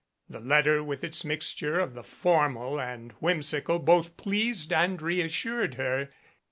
The 0.27 0.39
letter 0.39 0.83
with 0.83 1.03
its 1.03 1.23
mixture 1.23 1.79
of 1.79 1.93
the 1.93 2.01
formal 2.01 2.79
and 2.81 3.11
whimsical 3.19 3.77
both 3.77 4.17
pleased 4.17 4.73
and 4.73 4.99
reassured 4.99 5.75
her. 5.75 6.09